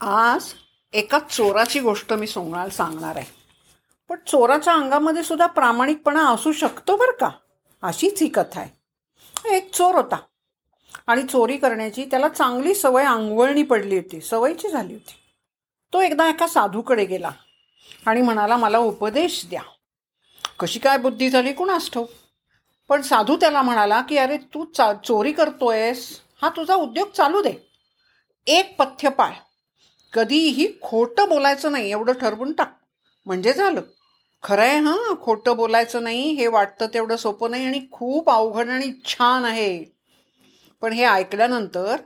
आज 0.00 0.54
एका 0.92 1.18
चोराची 1.18 1.80
गोष्ट 1.80 2.12
मी 2.12 2.26
सोंगाल 2.26 2.68
सांगणार 2.68 3.16
आहे. 3.16 3.26
पण 4.08 4.16
चोराच्या 4.26 4.72
अंगामध्ये 4.74 5.22
सुद्धा 5.22 5.46
प्रामाणिकपणा 5.46 6.28
असू 6.28 6.52
शकतो 6.52 6.96
बरं 6.96 7.12
का? 7.12 7.30
अशीच 7.82 8.22
ही 8.22 8.28
कथा 8.28 8.60
आहे. 8.60 8.70
एक 9.56 9.74
चोर 9.74 9.94
होता. 9.94 10.16
आणि 11.06 11.22
चोरी 11.22 11.56
करण्याची 11.56 12.04
त्याला 12.04 12.28
चांगली 12.28 12.74
सवय 12.74 13.04
अंगवळणी 13.04 13.62
पडली 13.62 13.96
होती. 13.96 14.20
सवयीची 14.20 14.68
झाली 14.68 14.92
होती. 14.92 15.12
तो 15.92 16.00
एकदा 16.00 16.28
एका 16.28 16.46
साधूकडे 16.46 17.04
गेला 17.04 17.30
आणि 18.06 18.22
म्हणाला 18.22 18.56
मला 18.56 18.78
उपदेश 18.78 19.46
द्या. 19.50 19.62
कशी 20.60 20.78
काय 20.78 20.98
बुद्धी 20.98 21.30
झाली 21.30 21.52
कुणास 21.52 21.90
ठाऊक? 21.90 22.10
पण 22.88 23.02
साधू 23.02 23.36
त्याला 23.36 23.62
म्हणाला 23.62 24.00
की 24.00 24.16
अरे 24.16 24.36
तू 24.36 24.64
चा 24.64 24.92
चोरी 24.92 25.32
करतोयस. 25.32 26.20
हा 26.42 26.48
तुझा 26.48 26.74
उद्योग 26.74 27.10
चालू 27.10 27.42
दे. 27.42 27.72
एक 28.46 28.76
पथ्य 28.76 29.08
पाळ. 29.08 29.30
कधीही 30.12 30.66
खोटं 30.82 31.28
बोलायचं 31.28 31.72
नाही 31.72 31.90
एवढं 31.90 32.12
ठरवून 32.12 32.52
टाक. 32.52 32.72
म्हणजे 33.26 33.52
झालं. 33.52 33.80
खरं 34.42 34.62
आहे 34.62 34.78
हां 34.78 35.14
खोटं 35.22 35.56
बोलायचं 35.56 36.02
नाही 36.02 36.30
हे 36.30 36.46
वाटतं 36.46 36.86
तेवढं 36.94 37.16
सोपं 37.16 37.50
नाही 37.50 37.66
आणि 37.66 37.80
खूप 37.92 38.30
अवघड 38.30 38.68
आणि 38.68 38.92
छान 39.04 39.44
आहे. 39.44 39.84
पण 40.82 40.92
हे 40.92 41.04
ऐकल्यानंतर 41.04 41.96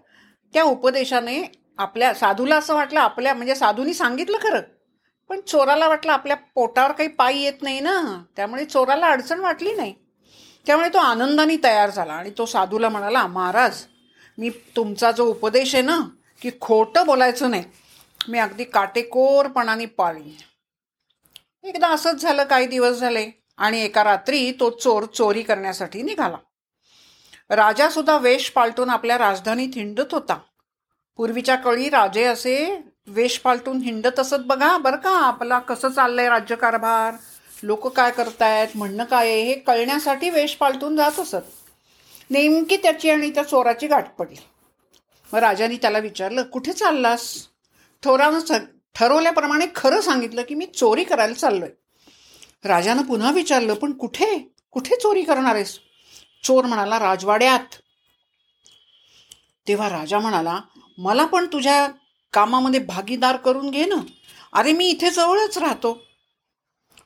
त्या 0.54 0.62
उपदेशाने 0.62 1.42
आपल्या 1.78 2.14
साधूला 2.14 2.56
असं 2.56 2.74
वाटलं 2.74 3.00
आपल्या 3.00 3.34
म्हणजे 3.34 3.54
साधूनी 3.54 3.94
सांगितलं 3.94 4.38
खरं. 4.42 4.60
पण 5.28 5.40
चोराला 5.40 5.88
वाटलं 5.88 6.12
आपल्या 6.12 6.36
पोटावर 6.36 6.92
काही 6.92 7.08
पाय 7.08 7.36
येत 7.36 7.62
नाही 7.62 7.80
ना. 7.80 8.22
त्यामुळे 8.36 8.64
चोराला 8.64 9.06
अडचण 9.06 9.40
वाटली 9.40 9.72
नाही. 9.72 9.94
त्यामुळे 10.66 10.88
तो 10.88 10.98
आनंदाने 10.98 11.56
तयार 11.64 11.90
झाला 11.90 12.12
आणि 12.12 12.30
तो 12.38 12.46
साधूला 12.46 12.88
म्हणाला 12.88 13.26
महाराज 13.26 13.84
मी 14.38 14.50
तुमचा 14.76 15.12
जो 15.12 15.24
उपदेश 15.24 15.74
आहे 15.74 15.84
ना 15.84 16.00
की 16.42 16.50
खोटं 16.60 17.06
बोलायचं 17.06 17.50
नाही 17.50 17.64
मी 18.28 18.38
अगदी 18.38 18.64
काटेकोरपणाने 18.64 19.86
पाळी. 19.86 20.36
एकदा 21.64 21.88
असंच 21.88 22.22
झालं 22.22 22.44
काही 22.44 22.66
दिवस 22.66 22.96
झाले 22.96 23.30
आणि 23.56 23.80
एका 23.84 24.04
रात्री 24.04 24.52
तो 24.52 24.70
चोर 24.70 25.04
चोरी 25.04 25.42
करण्यासाठी 25.42 26.02
निघाला. 26.02 26.36
राजा 27.50 27.88
सुद्धा 27.88 28.16
वेश 28.16 28.50
पालटून 28.50 28.90
आपल्या 28.90 29.18
राजधानीत 29.18 29.68
हिंडत 29.74 30.14
होता. 30.14 30.38
पूर्वीच्या 31.16 31.56
काळी 31.56 31.88
राजे 31.88 32.24
असे 32.24 32.80
वेश 33.06 33.38
पालटून 33.38 33.78
हिंडत 33.78 34.20
असत 34.20 34.46
बघा 34.46 34.78
बरं 34.78 34.96
का 34.96 35.10
आपला 35.10 35.58
कसं 35.58 35.88
चाललंय 35.88 36.28
राज्यकारभार 36.28 37.14
लोक 37.62 37.86
काय 37.86 38.10
करतायत 38.10 38.68
म्हणणं 38.74 39.04
काय 39.04 39.28
आहे 39.28 39.42
हे 39.42 39.54
कळण्यासाठी 39.54 40.30
वेश 40.30 40.54
पालटून 40.54 40.96
जात 40.96 41.20
असत. 41.20 41.50
नेमकी 42.30 42.76
त्याची 42.76 43.10
आणि 43.10 43.30
त्या 43.30 43.42
चोराची 43.42 43.86
गाठ 43.86 44.14
पडली. 44.14 44.36
मग 45.32 45.38
राजाने 45.38 45.76
त्याला 45.76 45.98
विचारलं 45.98 46.42
कुठे 46.42 46.72
चाललास? 46.72 47.48
थोरानं 48.04 48.58
ठरवल्याप्रमाणे 48.94 49.66
खरं 49.74 50.00
सांगितलं 50.00 50.42
की 50.42 50.54
मी 50.54 50.66
चोरी 50.66 51.04
करायला 51.04 51.34
चाललोय. 51.34 51.68
राजानं 52.64 53.02
पुन्हा 53.02 53.30
विचारलं 53.30 53.74
पण 53.74 53.92
कुठे? 53.92 54.52
कुठे 54.70 54.96
चोरी 54.96 55.22
करणार 55.22 55.54
आहेस? 55.54 55.78
चोर 56.44 56.64
म्हणाला 56.64 56.98
राजवाड्यात. 56.98 57.74
तेव्हा 59.68 59.88
राजा 59.88 60.18
म्हणाला 60.18 60.60
मला 60.98 61.26
पण 61.26 61.46
तुझ्या 61.46 61.88
कामामध्ये 62.32 62.80
भागीदार 62.80 63.36
करून 63.36 63.70
घे 63.70 63.84
ना. 63.84 63.96
अरे 64.52 64.72
मी 64.72 64.86
इथे 64.86 65.10
जवळच 65.10 65.58
राहतो. 65.58 66.02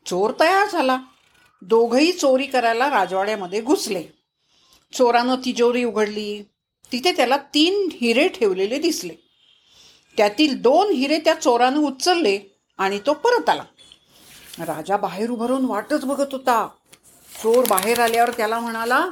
चोर 0.07 0.31
तयार 0.41 0.69
झाला. 0.69 0.99
दोघही 1.63 2.13
चोरी 2.13 2.47
करायला 2.47 2.91
राजवाड्यामध्ये 2.91 3.61
घुसले. 3.61 4.03
चोरानं 4.93 5.35
तिजोरी 5.35 5.85
उघडली. 5.85 6.43
तिथे 6.93 7.13
त्याला 7.13 7.37
तीन 7.37 7.89
हिरे 8.01 8.29
ठेवलेले 8.29 8.79
दिसले. 8.79 9.26
त्यातील 10.17 10.63
दोन 10.63 10.93
हिरे 10.93 11.19
त्या 11.19 11.35
चोरानं 11.35 11.81
उचलले 11.81 12.39
आणि 12.79 12.99
तो 13.07 13.13
परत 13.13 13.49
आला. 13.49 13.65
राजा 14.59 14.97
बाहेर 14.97 15.31
उभारून 15.31 15.65
वाटच 15.65 16.05
बघत 16.05 16.33
होता. 16.33 16.69
चोर 17.43 17.65
बाहेर 17.65 18.01
आल्यावर 18.01 18.31
त्याला 18.31 18.61
म्हणाला 18.61 19.09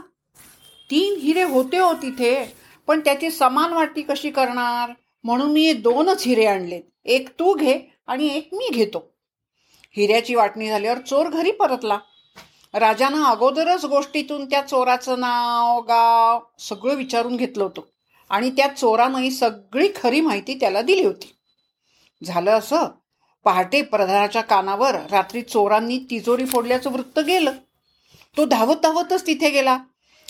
तीन 0.90 1.20
हिरे 1.20 1.42
होते 1.42 1.78
हो 1.78 1.92
तिथे 1.92 2.56
पण 2.86 3.00
त्याची 3.00 3.30
समान 3.30 3.72
वाटी 3.72 4.02
कशी 4.02 4.30
करणार? 4.30 4.92
म्हणून 5.24 5.52
मी 5.52 5.72
दोनच 5.72 6.22
हिरे 6.26 6.46
आणलेत. 6.46 6.82
एक 7.04 7.28
तू 7.28 7.54
घे 7.54 7.80
आणि 8.06 8.26
एक 8.26 8.48
मी 8.52 8.68
घेतो. 8.72 9.10
हिऱ्याची 9.96 10.34
वाटणी 10.34 10.68
झाल्यावर 10.68 10.98
चोर 10.98 11.28
घरी 11.28 11.50
परतला. 11.50 11.98
राजानं 12.74 13.24
अगोदरच 13.24 13.84
गोष्टीतून 13.84 14.44
त्या 14.44 14.60
चोराचं 14.60 15.20
नाव 15.20 15.80
गाव 15.80 16.40
सगळं 16.58 16.94
विचारून 16.94 17.36
घेतलं 17.36 17.64
होतं. 17.64 17.80
आणि 18.28 18.50
त्या 18.50 18.68
चोरानं 18.68 19.18
ही 19.18 19.30
सगळी 19.30 19.88
खरी 19.96 20.20
माहिती 20.20 20.54
त्याला 20.54 20.82
दिली 20.82 21.04
होती. 21.04 21.34
झालं 22.24 22.50
असं 22.50 22.84
पहाटे 23.44 23.82
प्रधानाच्या 23.82 24.42
कानावर 24.42 24.94
रात्री 24.94 25.42
चोरांनी 25.42 25.98
तिजोरी 26.10 26.46
फोडल्याचं 26.46 26.92
वृत्त 26.92 27.18
गेलं. 27.18 27.52
तो 28.36 28.44
धावत 28.44 28.76
धावतच 28.76 29.26
तिथे 29.26 29.50
गेला 29.50 29.78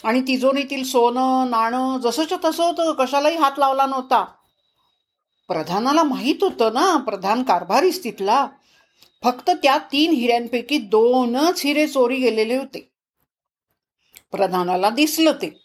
आणि 0.05 0.21
तिजोरीतील 0.21 0.84
सोनं 0.84 1.50
नाणं 1.50 1.99
जसंच्या 1.99 2.38
तसं 2.44 2.65
होतं 2.65 2.93
कशालाही 2.93 3.37
हात 3.37 3.53
लावला 3.59 3.87
नव्हता. 3.87 4.25
प्रधानाला 5.49 6.03
माहीत 6.03 6.34
होतं 6.41 6.75
ना 6.75 6.97
प्रधान 6.97 7.43
कारभारीच 7.43 8.05
तिथला 8.05 8.49
फक्त 9.25 9.50
त्या 9.50 9.78
तीन 9.78 10.11
हिऱ्यांपैकी 10.11 10.78
दोनच 10.78 11.62
हिरे 11.65 11.87
चोरी 11.87 12.16
गेलेले 12.16 12.56
होते. 12.56 12.93
प्रधानाला 14.32 14.91
दिसलं 14.91 15.32
ते. 15.32 15.63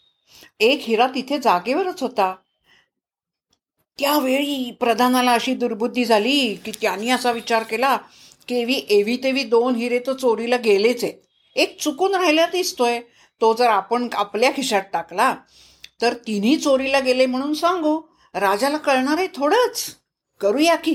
एक 0.60 0.80
हिरा 0.82 1.06
तिथे 1.06 1.38
जागेवरच 1.38 2.02
होता. 2.02 2.34
त्यावेळी 3.98 4.76
प्रधानाला 4.80 5.32
अशी 5.32 5.54
दुर्बुद्धी 5.54 6.04
झाली 6.04 6.54
की 6.54 6.70
त्यांनी 6.70 7.10
असा 7.10 7.32
विचार 7.32 7.62
केला 7.62 7.96
की 8.48 8.60
एवी 8.60 8.82
एवी 8.90 9.16
तेवी 9.16 9.44
दोन 9.44 9.74
हिरे 9.74 9.98
तर 9.98 10.12
चोरीला 10.12 10.56
गेलेच 10.56 11.04
आहेत. 11.04 11.14
एक 11.56 11.80
चुकून 11.80 12.14
राहिला 12.14 12.46
दिसतोय. 12.46 13.00
तो 13.40 13.54
जर 13.54 13.66
आपण 13.66 14.08
आपल्या 14.12 14.50
खिशात 14.50 14.82
टाकला 14.92 15.36
तर 16.02 16.14
तिन्ही 16.14 16.56
चोरीला 16.56 17.00
गेले 17.00 17.26
म्हणून 17.26 17.54
सांगू. 17.54 18.00
राजाला 18.34 18.76
कळणार 18.76 19.18
आहे 19.18 19.28
थोडंच. 19.34 19.96
करूया 20.40 20.76
की. 20.76 20.94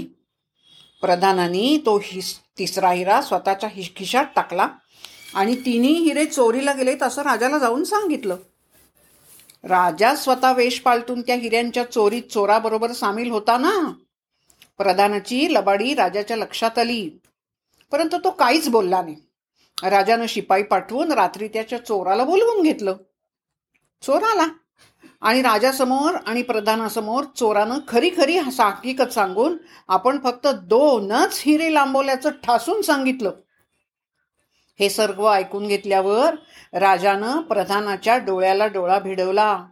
प्रधानानी 1.02 1.78
तो 1.86 2.02
हिस 2.04 2.40
तिसरा 2.40 2.92
हिरा 2.92 3.22
स्वतःच्या 3.22 3.70
हि 3.74 3.84
खिशात 3.96 4.26
टाकला 4.36 4.68
आणि 5.34 5.56
तिन्ही 5.56 5.94
हिरे 5.94 6.26
चोरीला 6.26 6.74
गेलेत 6.74 7.04
असं 7.04 7.22
राजाला 7.22 7.58
जाऊन 7.58 7.84
सांगितलं. 7.84 8.36
राजा 9.66 10.16
स्वतः 10.16 10.52
वेश 10.52 10.80
पालटून 10.80 11.22
त्या 11.22 11.36
हिऱ्यांच्या 11.36 11.92
चोरीत 11.92 12.24
चोराबरोबर 12.24 12.92
सामील 12.92 13.32
होता 13.32 13.58
ना 13.58 13.94
प्रधानाची 14.78 15.48
लबाडी 15.54 15.94
राजाच्या 15.94 16.38
लक्षात 16.38 16.80
आली. 16.80 17.10
परंतु 17.92 18.18
तो 18.18 18.30
काहीच 18.30 18.70
बोलला 18.70 19.02
नाही. 19.02 19.16
राजानं 19.84 20.26
शिपाई 20.26 20.64
पाठवून 20.64 21.12
रात्री 21.12 21.48
त्याच्या 21.48 21.86
चोराला 21.86 22.24
बोलवून 22.24 22.64
घेतलं. 22.64 22.96
चोर 24.02 24.24
आला. 24.24 24.48
आणि 25.22 25.42
राजासमोर 25.42 26.16
आणि 26.26 26.42
प्रधानासमोर 26.42 27.24
चोरानं 27.24 27.80
खरी 27.88 28.10
खरी 28.18 28.38
हकीकत 28.38 29.14
सांगून 29.14 29.58
आपण 29.88 30.20
फक्त 30.24 30.48
दोनच 30.48 31.42
हिरे 31.46 31.74
लांबवल्याचं 31.74 32.30
ठासून 32.30 32.82
सांगितलं. 32.82 33.32
हे 34.80 34.90
सर्व 34.90 35.32
ऐकून 35.32 35.68
घेतल्यावर 35.68 36.36
राजानं 36.74 37.42
प्रधानाच्या 37.42 38.18
डोळ्याला 38.18 38.68
डोळा 38.68 39.00
भिडवला. 39.00 39.66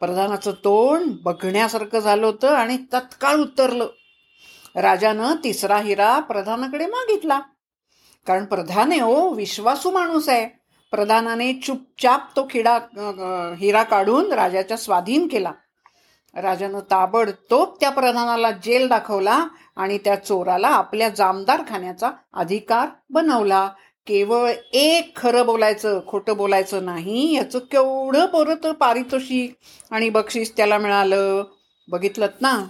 प्रधानाचं 0.00 0.50
तोंड 0.50 1.10
बघण्यासारखं 1.22 1.98
झालं 1.98 2.26
होतं 2.26 2.48
आणि 2.48 2.76
तत्काळ 2.76 3.36
उतरलं. 3.36 3.86
राजानं 4.76 5.34
तिसरा 5.44 5.78
हिरा 5.78 6.18
प्रधानाकडे 6.18 6.86
मागितला. 6.86 7.40
कारण 8.26 8.44
प्रधान 8.44 8.90
आहे 8.90 9.00
हो 9.00 9.28
विश्वासू 9.28 9.90
माणूस 9.90 10.28
आहे. 10.28 10.46
प्रधानाने 10.90 11.52
चुपचाप 11.52 12.36
तो 12.36 12.46
खिडा 12.50 12.78
हिरा 13.58 13.82
काढून 13.82 14.32
राजाच्या 14.32 14.76
स्वाधीन 14.76 15.28
केला. 15.28 15.52
राजानं 16.34 16.80
ताबडतोब 16.80 17.76
त्या 17.80 17.90
प्रधानाला 17.90 18.50
जेल 18.50 18.88
दाखवला 18.88 19.44
आणि 19.76 19.98
त्या 19.98 20.14
चोराला 20.14 20.68
आपल्या 20.68 21.08
जामदार 21.08 21.62
खाण्याचा 21.68 22.10
अधिकार 22.32 22.88
बनवला. 23.10 23.68
केवळ 24.08 24.52
एक 24.72 25.16
खरं 25.16 25.46
बोलायचं 25.46 26.00
खोटं 26.06 26.36
बोलायचं 26.36 26.84
नाही 26.84 27.34
याचं 27.34 27.58
केवढं 27.58 28.26
परत 28.26 28.66
पारितोषिक 28.66 29.54
आणि 29.90 30.10
बक्षीस 30.10 30.56
त्याला 30.56 30.78
मिळालं. 30.78 31.44
बघितलं 31.88 32.26
ना? 32.40 32.64